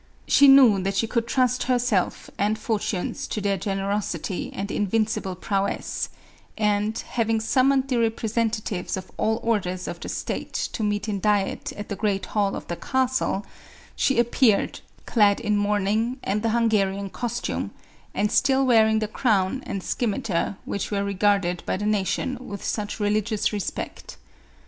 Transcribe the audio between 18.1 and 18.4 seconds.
and